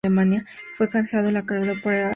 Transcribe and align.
Fue 0.77 0.89
canjeado 0.89 1.29
a 1.29 1.41
Cleveland 1.43 1.47
por 1.47 1.57
el 1.57 1.67
All-Pro 1.67 1.79
Bobby 1.79 1.79
Mitchell. 1.99 2.09